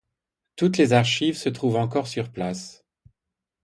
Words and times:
Toutes 0.55 0.79
les 0.79 0.93
archives 0.93 1.37
se 1.37 1.49
trouvent 1.49 1.75
encore 1.75 2.07
sur 2.07 2.31
place. 2.31 2.83